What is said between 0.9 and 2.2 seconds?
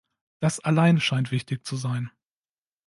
scheint wichtig zu sein.